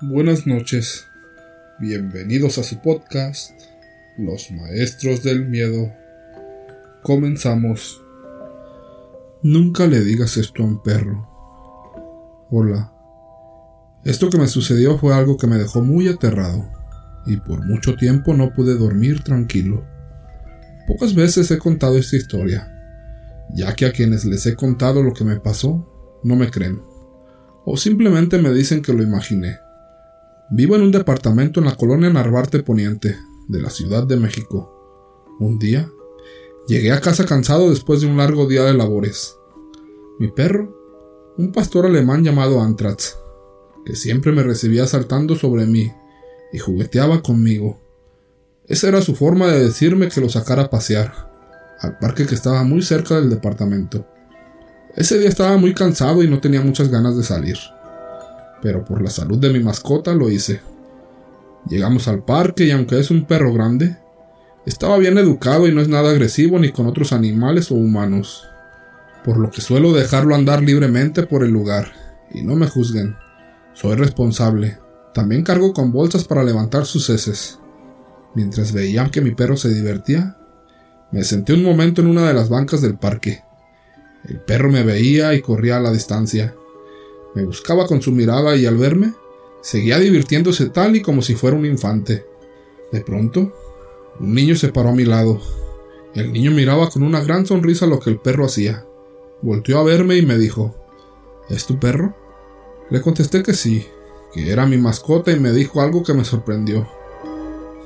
Buenas 0.00 0.48
noches, 0.48 1.06
bienvenidos 1.78 2.58
a 2.58 2.64
su 2.64 2.80
podcast, 2.82 3.52
Los 4.18 4.50
Maestros 4.50 5.22
del 5.22 5.46
Miedo. 5.48 5.92
Comenzamos. 7.04 8.02
Nunca 9.44 9.86
le 9.86 10.00
digas 10.00 10.36
esto 10.38 10.64
a 10.64 10.66
un 10.66 10.82
perro. 10.82 11.28
Hola. 12.50 12.92
Esto 14.04 14.28
que 14.28 14.38
me 14.38 14.48
sucedió 14.48 14.98
fue 14.98 15.14
algo 15.14 15.36
que 15.36 15.46
me 15.46 15.56
dejó 15.56 15.82
muy 15.82 16.08
aterrado, 16.08 16.68
y 17.24 17.36
por 17.36 17.64
mucho 17.64 17.94
tiempo 17.94 18.34
no 18.34 18.52
pude 18.52 18.74
dormir 18.74 19.22
tranquilo. 19.22 19.86
Pocas 20.88 21.14
veces 21.14 21.48
he 21.52 21.58
contado 21.58 21.96
esta 21.96 22.16
historia, 22.16 22.72
ya 23.54 23.72
que 23.76 23.86
a 23.86 23.92
quienes 23.92 24.24
les 24.24 24.44
he 24.46 24.56
contado 24.56 25.00
lo 25.00 25.14
que 25.14 25.22
me 25.22 25.38
pasó, 25.38 26.20
no 26.24 26.34
me 26.34 26.50
creen, 26.50 26.82
o 27.64 27.76
simplemente 27.76 28.38
me 28.38 28.52
dicen 28.52 28.82
que 28.82 28.92
lo 28.92 29.02
imaginé. 29.02 29.58
Vivo 30.50 30.76
en 30.76 30.82
un 30.82 30.92
departamento 30.92 31.60
en 31.60 31.66
la 31.66 31.76
colonia 31.76 32.10
Narvarte 32.10 32.62
Poniente, 32.62 33.16
de 33.48 33.60
la 33.60 33.70
Ciudad 33.70 34.06
de 34.06 34.16
México. 34.16 35.34
Un 35.40 35.58
día, 35.58 35.90
llegué 36.68 36.92
a 36.92 37.00
casa 37.00 37.24
cansado 37.24 37.70
después 37.70 38.00
de 38.00 38.06
un 38.06 38.16
largo 38.16 38.46
día 38.46 38.64
de 38.64 38.74
labores. 38.74 39.36
Mi 40.18 40.28
perro, 40.28 40.76
un 41.38 41.52
pastor 41.52 41.86
alemán 41.86 42.24
llamado 42.24 42.60
Antratz, 42.60 43.16
que 43.84 43.96
siempre 43.96 44.32
me 44.32 44.42
recibía 44.42 44.86
saltando 44.86 45.36
sobre 45.36 45.66
mí 45.66 45.92
y 46.52 46.58
jugueteaba 46.58 47.22
conmigo. 47.22 47.80
Esa 48.66 48.88
era 48.88 49.02
su 49.02 49.14
forma 49.14 49.48
de 49.48 49.64
decirme 49.64 50.08
que 50.08 50.20
lo 50.20 50.28
sacara 50.28 50.64
a 50.64 50.70
pasear, 50.70 51.30
al 51.80 51.98
parque 51.98 52.26
que 52.26 52.34
estaba 52.34 52.62
muy 52.62 52.82
cerca 52.82 53.16
del 53.16 53.30
departamento. 53.30 54.06
Ese 54.96 55.18
día 55.18 55.28
estaba 55.28 55.56
muy 55.56 55.74
cansado 55.74 56.22
y 56.22 56.28
no 56.28 56.40
tenía 56.40 56.60
muchas 56.60 56.88
ganas 56.88 57.16
de 57.16 57.22
salir 57.22 57.56
pero 58.62 58.84
por 58.84 59.02
la 59.02 59.10
salud 59.10 59.38
de 59.38 59.52
mi 59.52 59.60
mascota 59.60 60.14
lo 60.14 60.30
hice. 60.30 60.62
Llegamos 61.68 62.08
al 62.08 62.24
parque 62.24 62.64
y 62.64 62.70
aunque 62.70 62.98
es 62.98 63.10
un 63.10 63.26
perro 63.26 63.52
grande, 63.52 63.98
estaba 64.64 64.96
bien 64.98 65.18
educado 65.18 65.66
y 65.66 65.74
no 65.74 65.80
es 65.80 65.88
nada 65.88 66.10
agresivo 66.10 66.58
ni 66.58 66.70
con 66.70 66.86
otros 66.86 67.12
animales 67.12 67.70
o 67.70 67.74
humanos, 67.74 68.46
por 69.24 69.36
lo 69.36 69.50
que 69.50 69.60
suelo 69.60 69.92
dejarlo 69.92 70.34
andar 70.34 70.62
libremente 70.62 71.24
por 71.24 71.42
el 71.42 71.50
lugar, 71.50 71.92
y 72.32 72.42
no 72.42 72.54
me 72.54 72.68
juzguen, 72.68 73.16
soy 73.74 73.96
responsable. 73.96 74.78
También 75.12 75.42
cargo 75.42 75.74
con 75.74 75.92
bolsas 75.92 76.24
para 76.24 76.44
levantar 76.44 76.86
sus 76.86 77.10
heces. 77.10 77.58
Mientras 78.34 78.72
veían 78.72 79.10
que 79.10 79.20
mi 79.20 79.32
perro 79.32 79.56
se 79.56 79.68
divertía, 79.68 80.38
me 81.10 81.22
senté 81.22 81.52
un 81.52 81.62
momento 81.62 82.00
en 82.00 82.06
una 82.06 82.26
de 82.26 82.32
las 82.32 82.48
bancas 82.48 82.80
del 82.80 82.96
parque. 82.96 83.42
El 84.28 84.40
perro 84.40 84.70
me 84.70 84.82
veía 84.82 85.34
y 85.34 85.42
corría 85.42 85.78
a 85.78 85.80
la 85.80 85.92
distancia. 85.92 86.54
Me 87.34 87.44
buscaba 87.44 87.86
con 87.86 88.02
su 88.02 88.12
mirada 88.12 88.56
y 88.56 88.66
al 88.66 88.76
verme, 88.76 89.14
seguía 89.62 89.98
divirtiéndose 89.98 90.68
tal 90.68 90.96
y 90.96 91.02
como 91.02 91.22
si 91.22 91.34
fuera 91.34 91.56
un 91.56 91.66
infante. 91.66 92.26
De 92.92 93.00
pronto, 93.00 93.52
un 94.20 94.34
niño 94.34 94.54
se 94.54 94.68
paró 94.68 94.90
a 94.90 94.94
mi 94.94 95.04
lado. 95.04 95.40
El 96.14 96.32
niño 96.32 96.50
miraba 96.50 96.90
con 96.90 97.02
una 97.02 97.22
gran 97.22 97.46
sonrisa 97.46 97.86
lo 97.86 97.98
que 97.98 98.10
el 98.10 98.18
perro 98.18 98.44
hacía. 98.44 98.86
Volteó 99.40 99.78
a 99.78 99.84
verme 99.84 100.16
y 100.16 100.26
me 100.26 100.38
dijo, 100.38 100.74
¿Es 101.48 101.66
tu 101.66 101.78
perro? 101.80 102.14
Le 102.90 103.00
contesté 103.00 103.42
que 103.42 103.54
sí, 103.54 103.86
que 104.32 104.52
era 104.52 104.66
mi 104.66 104.76
mascota 104.76 105.32
y 105.32 105.40
me 105.40 105.52
dijo 105.52 105.80
algo 105.80 106.02
que 106.02 106.14
me 106.14 106.24
sorprendió. 106.24 106.86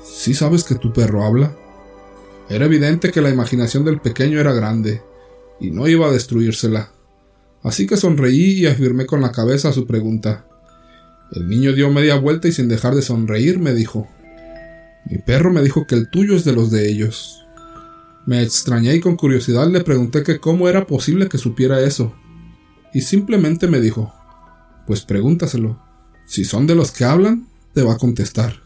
¿Sí 0.04 0.34
sabes 0.34 0.64
que 0.64 0.74
tu 0.74 0.92
perro 0.92 1.24
habla? 1.24 1.56
Era 2.48 2.66
evidente 2.66 3.10
que 3.10 3.20
la 3.20 3.30
imaginación 3.30 3.84
del 3.84 4.00
pequeño 4.00 4.38
era 4.38 4.52
grande, 4.52 5.02
y 5.60 5.70
no 5.70 5.88
iba 5.88 6.08
a 6.08 6.12
destruírsela. 6.12 6.92
Así 7.62 7.86
que 7.86 7.96
sonreí 7.96 8.60
y 8.60 8.66
afirmé 8.66 9.06
con 9.06 9.20
la 9.20 9.32
cabeza 9.32 9.72
su 9.72 9.86
pregunta. 9.86 10.46
El 11.32 11.48
niño 11.48 11.72
dio 11.72 11.90
media 11.90 12.16
vuelta 12.16 12.46
y 12.48 12.52
sin 12.52 12.68
dejar 12.68 12.94
de 12.94 13.02
sonreír 13.02 13.58
me 13.58 13.74
dijo 13.74 14.08
Mi 15.10 15.18
perro 15.18 15.52
me 15.52 15.62
dijo 15.62 15.86
que 15.86 15.96
el 15.96 16.08
tuyo 16.08 16.36
es 16.36 16.44
de 16.44 16.52
los 16.52 16.70
de 16.70 16.88
ellos. 16.88 17.44
Me 18.26 18.42
extrañé 18.42 18.94
y 18.94 19.00
con 19.00 19.16
curiosidad 19.16 19.68
le 19.68 19.82
pregunté 19.82 20.22
que 20.22 20.38
cómo 20.38 20.68
era 20.68 20.86
posible 20.86 21.28
que 21.28 21.38
supiera 21.38 21.80
eso. 21.80 22.14
Y 22.94 23.00
simplemente 23.00 23.66
me 23.66 23.80
dijo 23.80 24.14
Pues 24.86 25.02
pregúntaselo. 25.02 25.82
Si 26.26 26.44
son 26.44 26.66
de 26.66 26.74
los 26.74 26.92
que 26.92 27.04
hablan, 27.04 27.48
te 27.72 27.82
va 27.82 27.94
a 27.94 27.98
contestar. 27.98 28.62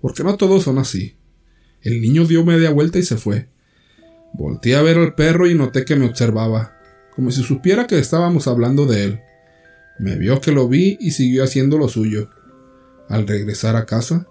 Porque 0.00 0.24
no 0.24 0.36
todos 0.36 0.64
son 0.64 0.78
así. 0.78 1.16
El 1.82 2.00
niño 2.00 2.26
dio 2.26 2.44
media 2.44 2.70
vuelta 2.70 2.98
y 2.98 3.02
se 3.02 3.16
fue. 3.16 3.48
Volté 4.36 4.76
a 4.76 4.82
ver 4.82 4.98
al 4.98 5.14
perro 5.14 5.48
y 5.48 5.54
noté 5.54 5.84
que 5.84 5.96
me 5.96 6.06
observaba 6.06 6.76
como 7.16 7.30
si 7.30 7.42
supiera 7.42 7.86
que 7.86 7.98
estábamos 7.98 8.46
hablando 8.46 8.84
de 8.84 9.04
él. 9.04 9.20
Me 9.98 10.16
vio 10.16 10.42
que 10.42 10.52
lo 10.52 10.68
vi 10.68 10.98
y 11.00 11.12
siguió 11.12 11.42
haciendo 11.42 11.78
lo 11.78 11.88
suyo. 11.88 12.28
Al 13.08 13.26
regresar 13.26 13.74
a 13.74 13.86
casa, 13.86 14.26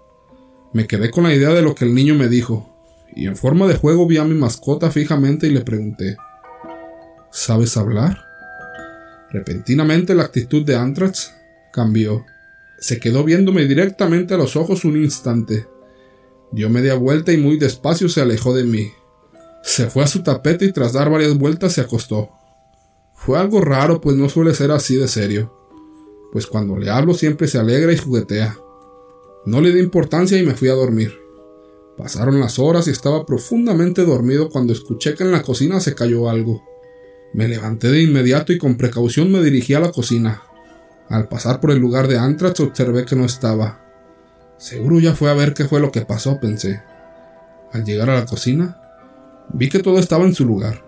me 0.72 0.86
quedé 0.86 1.10
con 1.10 1.24
la 1.24 1.34
idea 1.34 1.48
de 1.50 1.62
lo 1.62 1.74
que 1.74 1.84
el 1.84 1.94
niño 1.94 2.14
me 2.14 2.28
dijo, 2.28 2.78
y 3.12 3.26
en 3.26 3.36
forma 3.36 3.66
de 3.66 3.74
juego 3.74 4.06
vi 4.06 4.18
a 4.18 4.24
mi 4.24 4.34
mascota 4.34 4.92
fijamente 4.92 5.48
y 5.48 5.50
le 5.50 5.62
pregunté 5.62 6.16
¿Sabes 7.32 7.76
hablar? 7.76 8.24
Repentinamente 9.30 10.14
la 10.14 10.22
actitud 10.22 10.64
de 10.64 10.76
Antrax 10.76 11.34
cambió. 11.72 12.24
Se 12.78 13.00
quedó 13.00 13.24
viéndome 13.24 13.66
directamente 13.66 14.34
a 14.34 14.36
los 14.36 14.54
ojos 14.54 14.84
un 14.84 14.96
instante. 14.96 15.66
Dio 16.52 16.70
media 16.70 16.94
vuelta 16.94 17.32
y 17.32 17.36
muy 17.36 17.58
despacio 17.58 18.08
se 18.08 18.20
alejó 18.20 18.54
de 18.54 18.62
mí. 18.62 18.92
Se 19.66 19.90
fue 19.90 20.04
a 20.04 20.06
su 20.06 20.22
tapete 20.22 20.64
y 20.64 20.72
tras 20.72 20.92
dar 20.92 21.10
varias 21.10 21.36
vueltas 21.36 21.72
se 21.72 21.80
acostó. 21.80 22.30
Fue 23.14 23.36
algo 23.36 23.60
raro, 23.60 24.00
pues 24.00 24.16
no 24.16 24.28
suele 24.28 24.54
ser 24.54 24.70
así 24.70 24.94
de 24.94 25.08
serio. 25.08 25.52
Pues 26.30 26.46
cuando 26.46 26.78
le 26.78 26.88
hablo 26.88 27.14
siempre 27.14 27.48
se 27.48 27.58
alegra 27.58 27.92
y 27.92 27.98
juguetea. 27.98 28.56
No 29.44 29.60
le 29.60 29.72
di 29.72 29.80
importancia 29.80 30.38
y 30.38 30.44
me 30.44 30.54
fui 30.54 30.68
a 30.68 30.74
dormir. 30.74 31.18
Pasaron 31.98 32.38
las 32.38 32.60
horas 32.60 32.86
y 32.86 32.92
estaba 32.92 33.26
profundamente 33.26 34.04
dormido 34.04 34.50
cuando 34.50 34.72
escuché 34.72 35.14
que 35.14 35.24
en 35.24 35.32
la 35.32 35.42
cocina 35.42 35.80
se 35.80 35.96
cayó 35.96 36.30
algo. 36.30 36.62
Me 37.34 37.48
levanté 37.48 37.90
de 37.90 38.02
inmediato 38.02 38.52
y 38.52 38.58
con 38.58 38.76
precaución 38.76 39.32
me 39.32 39.42
dirigí 39.42 39.74
a 39.74 39.80
la 39.80 39.90
cocina. 39.90 40.44
Al 41.08 41.26
pasar 41.26 41.60
por 41.60 41.72
el 41.72 41.78
lugar 41.78 42.06
de 42.06 42.18
Antrax 42.18 42.60
observé 42.60 43.04
que 43.04 43.16
no 43.16 43.24
estaba. 43.24 43.84
Seguro 44.58 45.00
ya 45.00 45.16
fue 45.16 45.28
a 45.28 45.34
ver 45.34 45.54
qué 45.54 45.64
fue 45.64 45.80
lo 45.80 45.90
que 45.90 46.02
pasó, 46.02 46.38
pensé. 46.38 46.82
Al 47.72 47.84
llegar 47.84 48.10
a 48.10 48.14
la 48.14 48.26
cocina, 48.26 48.80
vi 49.52 49.68
que 49.68 49.80
todo 49.80 49.98
estaba 49.98 50.24
en 50.24 50.34
su 50.34 50.44
lugar, 50.44 50.84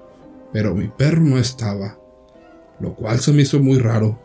pero 0.53 0.75
mi 0.75 0.89
perro 0.89 1.21
no 1.21 1.39
estaba 1.39 1.99
lo 2.81 2.95
cual 2.95 3.21
se 3.21 3.33
me 3.33 3.43
hizo 3.43 3.61
muy 3.61 3.79
raro. 3.79 4.19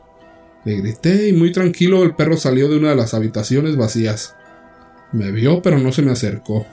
Le 0.65 0.77
grité 0.77 1.29
y 1.29 1.33
muy 1.33 1.51
tranquilo 1.51 2.03
el 2.03 2.15
perro 2.15 2.37
salió 2.37 2.69
de 2.69 2.77
una 2.77 2.89
de 2.89 2.95
las 2.95 3.13
habitaciones 3.13 3.75
vacías. 3.75 4.35
Me 5.11 5.31
vio 5.31 5.61
pero 5.61 5.77
no 5.79 5.91
se 5.91 6.01
me 6.01 6.11
acercó, 6.11 6.65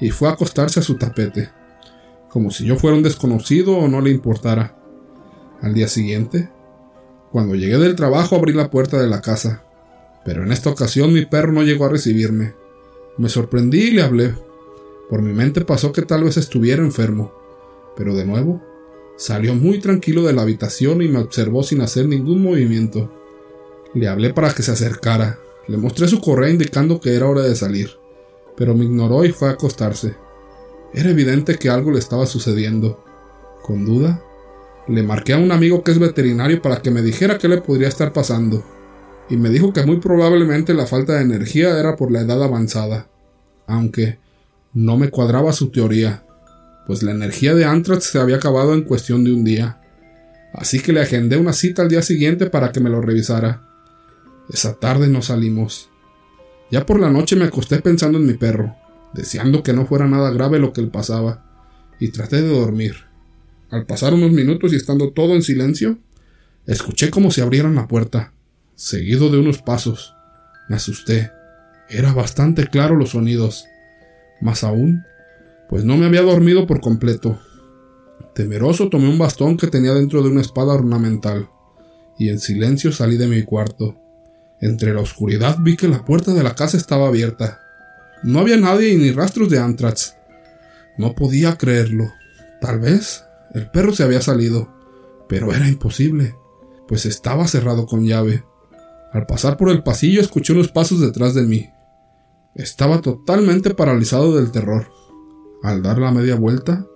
y 0.00 0.10
fue 0.10 0.28
a 0.28 0.32
acostarse 0.32 0.80
a 0.80 0.82
su 0.82 0.96
tapete, 0.96 1.50
como 2.28 2.50
si 2.50 2.64
yo 2.64 2.76
fuera 2.76 2.96
un 2.96 3.02
desconocido 3.02 3.76
o 3.76 3.88
no 3.88 4.00
le 4.00 4.10
importara. 4.10 4.76
Al 5.62 5.72
día 5.72 5.88
siguiente, 5.88 6.50
cuando 7.32 7.54
llegué 7.54 7.78
del 7.78 7.96
trabajo 7.96 8.36
abrí 8.36 8.52
la 8.52 8.70
puerta 8.70 9.00
de 9.00 9.08
la 9.08 9.20
casa, 9.20 9.62
pero 10.24 10.42
en 10.42 10.52
esta 10.52 10.70
ocasión 10.70 11.12
mi 11.12 11.24
perro 11.24 11.52
no 11.52 11.62
llegó 11.62 11.86
a 11.86 11.90
recibirme. 11.90 12.54
Me 13.16 13.28
sorprendí 13.28 13.88
y 13.88 13.90
le 13.92 14.02
hablé. 14.02 14.34
Por 15.08 15.22
mi 15.22 15.32
mente 15.32 15.64
pasó 15.64 15.92
que 15.92 16.02
tal 16.02 16.24
vez 16.24 16.36
estuviera 16.36 16.82
enfermo, 16.82 17.32
pero 17.96 18.14
de 18.14 18.24
nuevo 18.24 18.60
Salió 19.16 19.54
muy 19.54 19.78
tranquilo 19.78 20.24
de 20.24 20.32
la 20.32 20.42
habitación 20.42 21.00
y 21.00 21.08
me 21.08 21.20
observó 21.20 21.62
sin 21.62 21.80
hacer 21.82 22.08
ningún 22.08 22.42
movimiento. 22.42 23.12
Le 23.94 24.08
hablé 24.08 24.34
para 24.34 24.52
que 24.52 24.64
se 24.64 24.72
acercara. 24.72 25.38
Le 25.68 25.76
mostré 25.76 26.08
su 26.08 26.20
correa 26.20 26.50
indicando 26.50 27.00
que 27.00 27.14
era 27.14 27.28
hora 27.28 27.42
de 27.42 27.54
salir, 27.54 27.90
pero 28.56 28.74
me 28.74 28.84
ignoró 28.84 29.24
y 29.24 29.30
fue 29.30 29.48
a 29.48 29.52
acostarse. 29.52 30.16
Era 30.92 31.10
evidente 31.10 31.56
que 31.56 31.70
algo 31.70 31.92
le 31.92 32.00
estaba 32.00 32.26
sucediendo. 32.26 33.04
Con 33.62 33.84
duda, 33.86 34.22
le 34.88 35.02
marqué 35.04 35.32
a 35.32 35.38
un 35.38 35.52
amigo 35.52 35.84
que 35.84 35.92
es 35.92 35.98
veterinario 35.98 36.60
para 36.60 36.82
que 36.82 36.90
me 36.90 37.00
dijera 37.00 37.38
qué 37.38 37.48
le 37.48 37.62
podría 37.62 37.88
estar 37.88 38.12
pasando, 38.12 38.62
y 39.30 39.38
me 39.38 39.48
dijo 39.48 39.72
que 39.72 39.86
muy 39.86 40.00
probablemente 40.00 40.74
la 40.74 40.86
falta 40.86 41.14
de 41.14 41.22
energía 41.22 41.78
era 41.78 41.96
por 41.96 42.10
la 42.10 42.20
edad 42.20 42.42
avanzada, 42.42 43.08
aunque 43.66 44.18
no 44.74 44.96
me 44.96 45.08
cuadraba 45.08 45.52
su 45.52 45.70
teoría 45.70 46.24
pues 46.86 47.02
la 47.02 47.12
energía 47.12 47.54
de 47.54 47.64
Antrax 47.64 48.04
se 48.04 48.18
había 48.18 48.36
acabado 48.36 48.74
en 48.74 48.82
cuestión 48.82 49.24
de 49.24 49.32
un 49.32 49.44
día. 49.44 49.80
Así 50.52 50.80
que 50.80 50.92
le 50.92 51.00
agendé 51.00 51.36
una 51.36 51.52
cita 51.52 51.82
al 51.82 51.88
día 51.88 52.02
siguiente 52.02 52.46
para 52.50 52.72
que 52.72 52.80
me 52.80 52.90
lo 52.90 53.00
revisara. 53.00 53.62
Esa 54.52 54.74
tarde 54.74 55.08
no 55.08 55.22
salimos. 55.22 55.88
Ya 56.70 56.84
por 56.86 57.00
la 57.00 57.10
noche 57.10 57.36
me 57.36 57.44
acosté 57.44 57.80
pensando 57.80 58.18
en 58.18 58.26
mi 58.26 58.34
perro, 58.34 58.76
deseando 59.14 59.62
que 59.62 59.72
no 59.72 59.86
fuera 59.86 60.06
nada 60.06 60.30
grave 60.30 60.58
lo 60.58 60.72
que 60.72 60.82
le 60.82 60.88
pasaba, 60.88 61.44
y 61.98 62.08
traté 62.08 62.42
de 62.42 62.48
dormir. 62.48 62.96
Al 63.70 63.86
pasar 63.86 64.14
unos 64.14 64.32
minutos 64.32 64.72
y 64.72 64.76
estando 64.76 65.12
todo 65.12 65.34
en 65.34 65.42
silencio, 65.42 65.98
escuché 66.66 67.10
como 67.10 67.30
se 67.30 67.42
abrieran 67.42 67.74
la 67.74 67.88
puerta, 67.88 68.32
seguido 68.74 69.30
de 69.30 69.38
unos 69.38 69.62
pasos. 69.62 70.14
Me 70.68 70.76
asusté. 70.76 71.30
Era 71.88 72.12
bastante 72.12 72.66
claro 72.66 72.96
los 72.96 73.10
sonidos. 73.10 73.66
Más 74.40 74.64
aún, 74.64 75.04
pues 75.68 75.84
no 75.84 75.96
me 75.96 76.06
había 76.06 76.22
dormido 76.22 76.66
por 76.66 76.80
completo. 76.80 77.38
Temeroso 78.34 78.88
tomé 78.88 79.08
un 79.08 79.18
bastón 79.18 79.56
que 79.56 79.68
tenía 79.68 79.94
dentro 79.94 80.22
de 80.22 80.28
una 80.28 80.40
espada 80.40 80.74
ornamental, 80.74 81.48
y 82.18 82.28
en 82.28 82.38
silencio 82.40 82.92
salí 82.92 83.16
de 83.16 83.26
mi 83.26 83.42
cuarto. 83.42 83.96
Entre 84.60 84.94
la 84.94 85.00
oscuridad 85.00 85.58
vi 85.60 85.76
que 85.76 85.88
la 85.88 86.04
puerta 86.04 86.32
de 86.32 86.42
la 86.42 86.54
casa 86.54 86.76
estaba 86.76 87.08
abierta. 87.08 87.60
No 88.22 88.40
había 88.40 88.56
nadie 88.56 88.90
y 88.90 88.96
ni 88.96 89.10
rastros 89.10 89.50
de 89.50 89.58
Antrax. 89.58 90.16
No 90.96 91.14
podía 91.14 91.56
creerlo. 91.56 92.10
Tal 92.60 92.80
vez 92.80 93.24
el 93.52 93.70
perro 93.70 93.92
se 93.92 94.02
había 94.02 94.22
salido, 94.22 94.72
pero 95.28 95.52
era 95.52 95.68
imposible, 95.68 96.34
pues 96.88 97.06
estaba 97.06 97.46
cerrado 97.46 97.86
con 97.86 98.06
llave. 98.06 98.44
Al 99.12 99.26
pasar 99.26 99.56
por 99.56 99.70
el 99.70 99.82
pasillo 99.82 100.20
escuché 100.20 100.52
unos 100.52 100.68
pasos 100.68 101.00
detrás 101.00 101.34
de 101.34 101.42
mí. 101.42 101.70
Estaba 102.54 103.00
totalmente 103.00 103.74
paralizado 103.74 104.36
del 104.36 104.52
terror. 104.52 104.86
Al 105.64 105.82
dar 105.82 105.98
la 105.98 106.12
media 106.12 106.36
vuelta, 106.36 106.86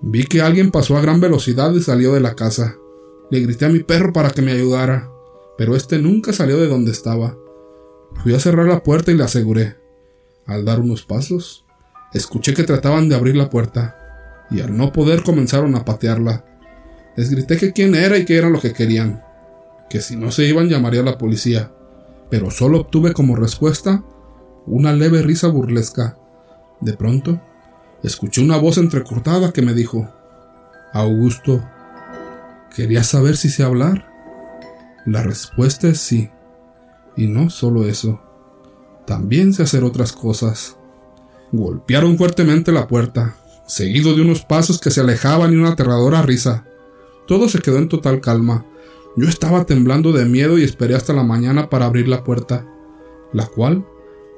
vi 0.00 0.24
que 0.26 0.42
alguien 0.42 0.70
pasó 0.70 0.96
a 0.96 1.00
gran 1.00 1.20
velocidad 1.20 1.72
y 1.72 1.82
salió 1.82 2.12
de 2.12 2.20
la 2.20 2.36
casa. 2.36 2.76
Le 3.28 3.40
grité 3.40 3.64
a 3.64 3.68
mi 3.68 3.80
perro 3.80 4.12
para 4.12 4.30
que 4.30 4.42
me 4.42 4.52
ayudara, 4.52 5.10
pero 5.58 5.74
este 5.74 5.98
nunca 5.98 6.32
salió 6.32 6.56
de 6.56 6.68
donde 6.68 6.92
estaba. 6.92 7.36
Fui 8.22 8.32
a 8.32 8.38
cerrar 8.38 8.66
la 8.66 8.84
puerta 8.84 9.10
y 9.10 9.16
le 9.16 9.24
aseguré. 9.24 9.76
Al 10.46 10.64
dar 10.64 10.78
unos 10.78 11.02
pasos, 11.02 11.64
escuché 12.14 12.54
que 12.54 12.62
trataban 12.62 13.08
de 13.08 13.16
abrir 13.16 13.34
la 13.34 13.50
puerta, 13.50 14.46
y 14.52 14.60
al 14.60 14.76
no 14.76 14.92
poder 14.92 15.24
comenzaron 15.24 15.74
a 15.74 15.84
patearla. 15.84 16.44
Les 17.16 17.28
grité 17.28 17.56
que 17.56 17.72
quién 17.72 17.96
era 17.96 18.18
y 18.18 18.24
qué 18.24 18.36
era 18.36 18.50
lo 18.50 18.60
que 18.60 18.72
querían, 18.72 19.24
que 19.90 20.00
si 20.00 20.14
no 20.14 20.30
se 20.30 20.44
iban 20.44 20.68
llamaría 20.68 21.00
a 21.00 21.04
la 21.04 21.18
policía, 21.18 21.72
pero 22.30 22.52
solo 22.52 22.82
obtuve 22.82 23.12
como 23.12 23.34
respuesta 23.34 24.04
una 24.66 24.92
leve 24.92 25.22
risa 25.22 25.48
burlesca. 25.48 26.16
De 26.80 26.94
pronto, 26.94 27.40
escuché 28.02 28.42
una 28.42 28.56
voz 28.56 28.78
entrecortada 28.78 29.52
que 29.52 29.62
me 29.62 29.74
dijo, 29.74 30.08
Augusto, 30.92 31.62
¿querías 32.74 33.06
saber 33.06 33.36
si 33.36 33.48
sé 33.48 33.62
hablar? 33.62 34.08
La 35.06 35.22
respuesta 35.22 35.88
es 35.88 35.98
sí. 35.98 36.30
Y 37.16 37.26
no 37.26 37.50
solo 37.50 37.84
eso, 37.86 38.20
también 39.06 39.52
sé 39.52 39.62
hacer 39.62 39.84
otras 39.84 40.12
cosas. 40.12 40.76
Golpearon 41.50 42.16
fuertemente 42.16 42.72
la 42.72 42.86
puerta, 42.86 43.36
seguido 43.66 44.14
de 44.14 44.22
unos 44.22 44.42
pasos 44.42 44.80
que 44.80 44.90
se 44.90 45.00
alejaban 45.00 45.52
y 45.52 45.56
una 45.56 45.70
aterradora 45.70 46.22
risa. 46.22 46.64
Todo 47.26 47.48
se 47.48 47.58
quedó 47.58 47.78
en 47.78 47.88
total 47.88 48.20
calma. 48.20 48.64
Yo 49.16 49.28
estaba 49.28 49.64
temblando 49.64 50.12
de 50.12 50.24
miedo 50.24 50.56
y 50.56 50.64
esperé 50.64 50.94
hasta 50.94 51.12
la 51.12 51.22
mañana 51.22 51.68
para 51.68 51.84
abrir 51.84 52.08
la 52.08 52.24
puerta, 52.24 52.66
la 53.32 53.46
cual 53.46 53.84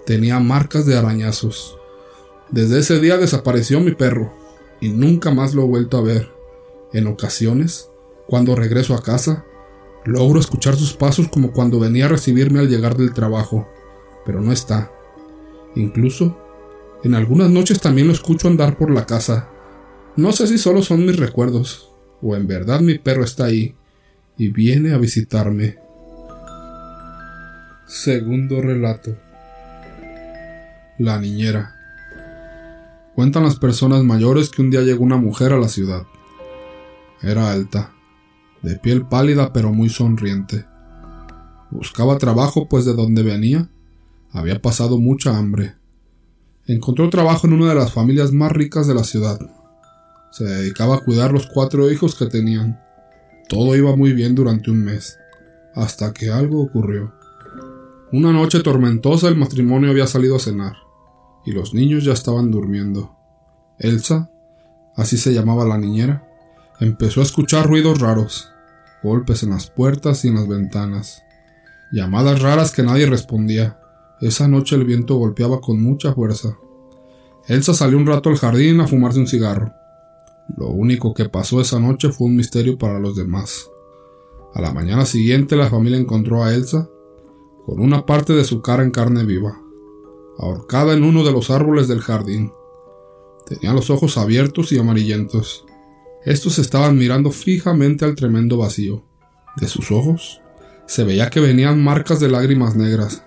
tenía 0.07 0.39
marcas 0.41 0.87
de 0.87 0.97
arañazos. 0.97 1.79
Desde 2.51 2.79
ese 2.79 3.01
día 3.01 3.17
desapareció 3.17 3.81
mi 3.81 3.95
perro 3.95 4.33
y 4.81 4.91
nunca 4.91 5.31
más 5.31 5.55
lo 5.55 5.63
he 5.63 5.67
vuelto 5.67 5.97
a 5.97 6.03
ver. 6.03 6.31
En 6.93 7.07
ocasiones, 7.07 7.91
cuando 8.27 8.55
regreso 8.55 8.95
a 8.95 9.03
casa, 9.03 9.45
logro 10.05 10.39
escuchar 10.39 10.77
sus 10.77 10.95
pasos 10.95 11.29
como 11.29 11.53
cuando 11.53 11.81
venía 11.81 12.07
a 12.07 12.09
recibirme 12.09 12.61
al 12.61 12.69
llegar 12.69 12.97
del 12.97 13.15
trabajo, 13.15 13.69
pero 14.25 14.41
no 14.41 14.53
está. 14.53 14.93
Incluso, 15.75 16.39
en 17.03 17.15
algunas 17.15 17.51
noches 17.51 17.81
también 17.81 18.07
lo 18.07 18.13
escucho 18.13 18.49
andar 18.49 18.77
por 18.77 18.91
la 18.91 19.07
casa. 19.07 19.49
No 20.17 20.33
sé 20.33 20.47
si 20.47 20.59
solo 20.59 20.83
son 20.83 21.05
mis 21.05 21.17
recuerdos, 21.17 21.91
o 22.23 22.37
en 22.37 22.47
verdad 22.47 22.81
mi 22.81 22.99
perro 22.99 23.25
está 23.25 23.47
ahí 23.47 23.75
y 24.37 24.49
viene 24.49 24.93
a 24.93 24.99
visitarme. 24.99 25.79
Segundo 27.87 28.61
relato. 28.61 29.17
La 30.97 31.19
niñera. 31.19 31.75
Cuentan 33.17 33.43
las 33.43 33.57
personas 33.57 34.05
mayores 34.05 34.49
que 34.49 34.63
un 34.63 34.71
día 34.71 34.83
llegó 34.83 35.03
una 35.03 35.17
mujer 35.17 35.53
a 35.53 35.59
la 35.59 35.69
ciudad. 35.69 36.05
Era 37.21 37.51
alta, 37.51 37.93
de 38.63 38.77
piel 38.77 39.05
pálida 39.05 39.53
pero 39.53 39.73
muy 39.73 39.89
sonriente. 39.89 40.67
Buscaba 41.73 42.17
trabajo 42.19 42.69
pues 42.69 42.85
de 42.85 42.95
donde 42.95 43.25
venía 43.25 43.69
había 44.31 44.63
pasado 44.63 44.99
mucha 44.99 45.37
hambre. 45.37 45.75
Encontró 46.67 47.11
trabajo 47.11 47.49
en 47.49 47.55
una 47.55 47.71
de 47.71 47.75
las 47.75 47.93
familias 47.93 48.31
más 48.31 48.53
ricas 48.53 48.87
de 48.87 48.95
la 48.95 49.03
ciudad. 49.03 49.41
Se 50.31 50.45
dedicaba 50.45 50.95
a 50.97 51.01
cuidar 51.01 51.33
los 51.33 51.49
cuatro 51.49 51.91
hijos 51.91 52.15
que 52.15 52.27
tenían. 52.27 52.81
Todo 53.49 53.75
iba 53.75 53.97
muy 53.97 54.13
bien 54.13 54.37
durante 54.37 54.71
un 54.71 54.85
mes, 54.85 55.19
hasta 55.75 56.13
que 56.13 56.31
algo 56.31 56.63
ocurrió. 56.63 57.13
Una 58.13 58.33
noche 58.33 58.61
tormentosa 58.61 59.27
el 59.27 59.35
matrimonio 59.35 59.91
había 59.91 60.07
salido 60.07 60.37
a 60.37 60.41
cenar 60.41 60.84
y 61.45 61.53
los 61.53 61.75
niños 61.75 62.05
ya 62.05 62.13
estaban 62.13 62.51
durmiendo. 62.51 63.17
Elsa, 63.79 64.31
así 64.97 65.17
se 65.17 65.33
llamaba 65.33 65.65
la 65.65 65.79
niñera, 65.79 66.29
empezó 66.81 67.21
a 67.21 67.25
escuchar 67.25 67.67
ruidos 67.67 68.01
raros, 68.01 68.51
golpes 69.03 69.43
en 69.43 69.51
las 69.51 69.69
puertas 69.71 70.25
y 70.25 70.29
en 70.29 70.37
las 70.37 70.49
ventanas, 70.49 71.23
llamadas 71.93 72.41
raras 72.41 72.73
que 72.73 72.83
nadie 72.83 73.07
respondía. 73.07 73.79
Esa 74.21 74.49
noche 74.49 74.77
el 74.77 74.85
viento 74.85 75.17
golpeaba 75.17 75.61
con 75.61 75.83
mucha 75.83 76.15
fuerza. 76.15 76.57
Elsa 77.47 77.75
salió 77.75 77.99
un 77.99 78.07
rato 78.07 78.31
al 78.31 78.37
jardín 78.37 78.81
a 78.81 78.87
fumarse 78.87 79.19
un 79.19 79.27
cigarro. 79.27 79.73
Lo 80.57 80.69
único 80.69 81.13
que 81.13 81.29
pasó 81.29 81.61
esa 81.61 81.79
noche 81.79 82.11
fue 82.11 82.29
un 82.29 82.37
misterio 82.37 82.79
para 82.79 82.99
los 82.99 83.17
demás. 83.17 83.69
A 84.55 84.61
la 84.61 84.73
mañana 84.73 85.05
siguiente 85.05 85.57
la 85.57 85.69
familia 85.69 85.99
encontró 85.99 86.45
a 86.45 86.55
Elsa 86.55 86.89
con 87.67 87.81
una 87.81 88.07
parte 88.07 88.35
de 88.35 88.45
su 88.45 88.63
cara 88.63 88.83
en 88.83 88.91
carne 88.91 89.25
viva 89.25 89.64
ahorcada 90.39 90.95
en 90.95 91.05
uno 91.05 91.25
de 91.25 91.33
los 91.33 91.51
árboles 91.51 91.89
del 91.89 92.01
jardín. 92.01 92.53
Tenía 93.47 93.73
los 93.73 93.91
ojos 93.91 94.17
abiertos 94.17 94.73
y 94.73 94.79
amarillentos. 94.79 95.65
Estos 96.25 96.59
estaban 96.59 96.97
mirando 96.97 97.31
fijamente 97.31 98.05
al 98.05 98.15
tremendo 98.15 98.57
vacío. 98.57 99.05
De 99.57 99.69
sus 99.69 99.91
ojos 99.91 100.41
se 100.87 101.05
veía 101.05 101.31
que 101.31 101.41
venían 101.41 101.83
marcas 101.83 102.21
de 102.21 102.29
lágrimas 102.29 102.75
negras, 102.77 103.25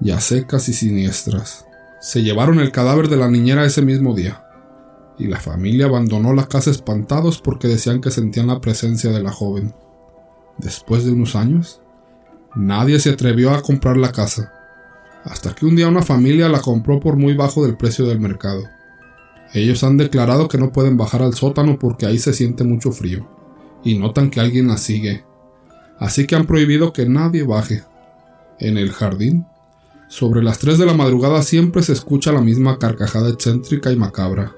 ya 0.00 0.20
secas 0.20 0.68
y 0.68 0.72
siniestras. 0.72 1.66
Se 2.00 2.22
llevaron 2.22 2.60
el 2.60 2.72
cadáver 2.72 3.08
de 3.08 3.16
la 3.16 3.28
niñera 3.28 3.64
ese 3.64 3.82
mismo 3.82 4.14
día, 4.14 4.44
y 5.18 5.26
la 5.26 5.40
familia 5.40 5.86
abandonó 5.86 6.32
la 6.32 6.46
casa 6.46 6.70
espantados 6.70 7.40
porque 7.40 7.68
decían 7.68 8.00
que 8.00 8.10
sentían 8.10 8.46
la 8.46 8.60
presencia 8.60 9.10
de 9.10 9.22
la 9.22 9.32
joven. 9.32 9.74
Después 10.58 11.04
de 11.04 11.12
unos 11.12 11.36
años, 11.36 11.80
nadie 12.54 13.00
se 13.00 13.10
atrevió 13.10 13.50
a 13.50 13.62
comprar 13.62 13.96
la 13.96 14.12
casa 14.12 14.57
hasta 15.28 15.54
que 15.54 15.66
un 15.66 15.76
día 15.76 15.88
una 15.88 16.02
familia 16.02 16.48
la 16.48 16.60
compró 16.60 17.00
por 17.00 17.16
muy 17.16 17.34
bajo 17.34 17.64
del 17.64 17.76
precio 17.76 18.06
del 18.06 18.20
mercado. 18.20 18.64
Ellos 19.54 19.84
han 19.84 19.96
declarado 19.96 20.48
que 20.48 20.58
no 20.58 20.72
pueden 20.72 20.96
bajar 20.96 21.22
al 21.22 21.34
sótano 21.34 21.78
porque 21.78 22.06
ahí 22.06 22.18
se 22.18 22.32
siente 22.32 22.64
mucho 22.64 22.92
frío, 22.92 23.28
y 23.84 23.98
notan 23.98 24.30
que 24.30 24.40
alguien 24.40 24.68
la 24.68 24.78
sigue, 24.78 25.24
así 25.98 26.26
que 26.26 26.34
han 26.34 26.46
prohibido 26.46 26.92
que 26.92 27.06
nadie 27.06 27.42
baje. 27.44 27.82
En 28.58 28.76
el 28.76 28.90
jardín, 28.90 29.46
sobre 30.08 30.42
las 30.42 30.58
3 30.58 30.78
de 30.78 30.86
la 30.86 30.94
madrugada 30.94 31.42
siempre 31.42 31.82
se 31.82 31.92
escucha 31.92 32.32
la 32.32 32.40
misma 32.40 32.78
carcajada 32.78 33.28
excéntrica 33.28 33.92
y 33.92 33.96
macabra. 33.96 34.54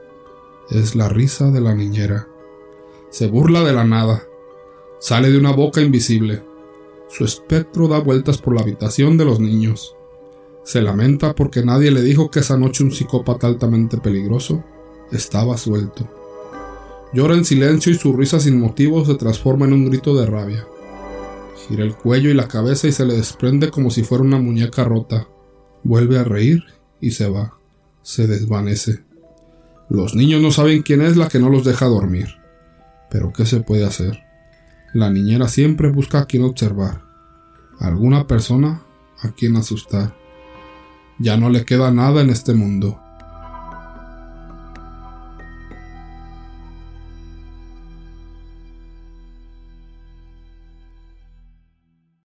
Es 0.70 0.94
la 0.94 1.08
risa 1.08 1.50
de 1.50 1.60
la 1.60 1.74
niñera. 1.74 2.28
Se 3.10 3.26
burla 3.26 3.64
de 3.64 3.72
la 3.72 3.84
nada. 3.84 4.22
Sale 5.00 5.30
de 5.30 5.38
una 5.38 5.50
boca 5.50 5.80
invisible. 5.80 6.44
Su 7.08 7.24
espectro 7.24 7.88
da 7.88 7.98
vueltas 7.98 8.38
por 8.38 8.54
la 8.54 8.62
habitación 8.62 9.18
de 9.18 9.24
los 9.24 9.40
niños. 9.40 9.96
Se 10.64 10.82
lamenta 10.82 11.34
porque 11.34 11.64
nadie 11.64 11.90
le 11.90 12.02
dijo 12.02 12.30
que 12.30 12.40
esa 12.40 12.56
noche 12.56 12.84
un 12.84 12.92
psicópata 12.92 13.46
altamente 13.46 13.98
peligroso 13.98 14.64
estaba 15.10 15.56
suelto. 15.56 16.08
Llora 17.12 17.34
en 17.34 17.44
silencio 17.44 17.90
y 17.90 17.96
su 17.96 18.16
risa 18.16 18.38
sin 18.38 18.60
motivo 18.60 19.04
se 19.04 19.14
transforma 19.16 19.66
en 19.66 19.72
un 19.72 19.86
grito 19.86 20.14
de 20.14 20.26
rabia. 20.26 20.66
Gira 21.66 21.82
el 21.82 21.94
cuello 21.94 22.30
y 22.30 22.34
la 22.34 22.46
cabeza 22.46 22.86
y 22.86 22.92
se 22.92 23.04
le 23.04 23.14
desprende 23.14 23.70
como 23.70 23.90
si 23.90 24.04
fuera 24.04 24.22
una 24.22 24.38
muñeca 24.38 24.84
rota. 24.84 25.26
Vuelve 25.82 26.18
a 26.18 26.24
reír 26.24 26.62
y 27.00 27.12
se 27.12 27.28
va. 27.28 27.58
Se 28.02 28.26
desvanece. 28.26 29.04
Los 29.88 30.14
niños 30.14 30.40
no 30.40 30.52
saben 30.52 30.82
quién 30.82 31.00
es 31.00 31.16
la 31.16 31.28
que 31.28 31.40
no 31.40 31.50
los 31.50 31.64
deja 31.64 31.86
dormir. 31.86 32.28
Pero 33.10 33.32
¿qué 33.32 33.44
se 33.44 33.60
puede 33.60 33.84
hacer? 33.84 34.22
La 34.94 35.10
niñera 35.10 35.48
siempre 35.48 35.90
busca 35.90 36.20
a 36.20 36.26
quien 36.26 36.44
observar. 36.44 37.02
Alguna 37.80 38.28
persona 38.28 38.82
a 39.20 39.32
quien 39.32 39.56
asustar. 39.56 40.19
Ya 41.20 41.36
no 41.36 41.50
le 41.50 41.66
queda 41.66 41.90
nada 41.90 42.22
en 42.22 42.30
este 42.30 42.54
mundo. 42.54 42.98